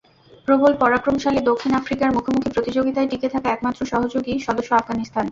প্রবল 0.47 0.71
পরাক্রমশালী 0.79 1.41
দক্ষিণ 1.41 1.71
আফ্রিকার 1.75 2.09
মুখোমুখি 2.11 2.49
প্রতিযোগিতায় 2.51 3.09
টিকে 3.11 3.27
থাকা 3.29 3.47
একমাত্র 3.51 3.81
সহযোগী 3.85 4.33
সদস্য 4.39 4.71
আফগানিস্তান। 4.73 5.25